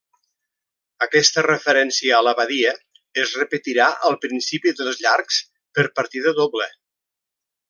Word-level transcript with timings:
Aquesta 1.05 1.43
referència 1.47 2.15
a 2.19 2.21
l'abadia 2.27 2.73
es 3.25 3.35
repetirà 3.43 3.91
al 4.11 4.19
principi 4.27 4.75
dels 4.81 5.05
llargs 5.07 5.41
per 5.79 5.87
partida 6.01 6.35
doble. 6.45 6.73